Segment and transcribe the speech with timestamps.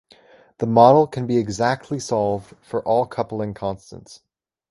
[0.57, 4.21] The model can be exactly solved for all coupling constants.